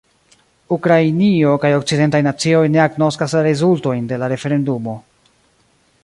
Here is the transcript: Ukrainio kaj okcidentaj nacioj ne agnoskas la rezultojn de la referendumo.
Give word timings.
Ukrainio 0.75 1.51
kaj 1.65 1.69
okcidentaj 1.81 2.21
nacioj 2.27 2.63
ne 2.77 2.81
agnoskas 2.85 3.37
la 3.39 3.43
rezultojn 3.49 4.11
de 4.13 4.19
la 4.23 4.31
referendumo. 4.33 4.97